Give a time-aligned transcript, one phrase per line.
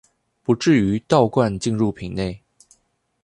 [0.41, 2.41] 不致於倒灌進入瓶內